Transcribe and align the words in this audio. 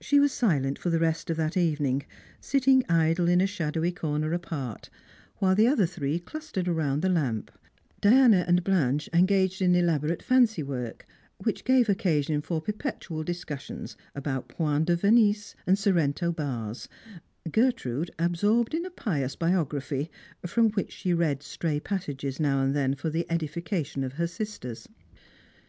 She 0.00 0.18
was 0.18 0.32
silent 0.32 0.76
for 0.76 0.90
the 0.90 0.98
rest 0.98 1.30
of 1.30 1.36
that 1.36 1.56
evening, 1.56 2.02
silting 2.40 2.82
idle 2.88 3.28
in 3.28 3.40
a 3.40 3.46
shadowy 3.46 3.92
corner 3.92 4.32
apart, 4.32 4.90
while 5.36 5.54
the 5.54 5.68
other 5.68 5.86
three 5.86 6.18
clustered 6.18 6.66
round 6.66 7.00
the 7.00 7.08
lamp; 7.08 7.48
Diana 8.00 8.44
and 8.48 8.64
Blanche 8.64 9.08
engaged 9.12 9.62
in 9.62 9.76
elaborate 9.76 10.20
fancy 10.20 10.64
work, 10.64 11.06
which 11.38 11.62
gave 11.62 11.88
occasion 11.88 12.40
for 12.42 12.60
perjietual 12.60 13.24
discussions 13.24 13.96
about 14.16 14.48
jioint 14.48 14.86
de 14.86 14.96
Venise, 14.96 15.54
and 15.64 15.78
Sorrento 15.78 16.32
bars; 16.32 16.88
Gertrude 17.52 18.10
absorbed 18.18 18.74
in 18.74 18.84
a 18.84 18.90
pious 18.90 19.36
bio 19.36 19.64
graphy, 19.64 20.08
from 20.44 20.70
which 20.70 20.90
she 20.90 21.14
read 21.14 21.40
stray 21.40 21.78
passages 21.78 22.40
now 22.40 22.60
and 22.64 22.74
then 22.74 22.96
for 22.96 23.10
the 23.10 23.30
edification 23.30 24.02
of 24.02 24.14
her 24.14 24.26
sisters. 24.26 24.88